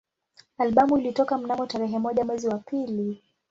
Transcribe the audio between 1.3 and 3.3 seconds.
mnamo tarehe moja mwezi wa pili